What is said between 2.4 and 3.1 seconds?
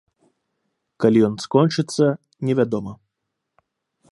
невядома.